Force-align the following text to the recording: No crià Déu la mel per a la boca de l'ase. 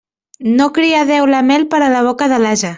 No 0.61 0.65
crià 0.77 1.03
Déu 1.11 1.29
la 1.33 1.43
mel 1.51 1.69
per 1.75 1.85
a 1.89 1.93
la 1.97 2.05
boca 2.11 2.35
de 2.37 2.45
l'ase. 2.47 2.69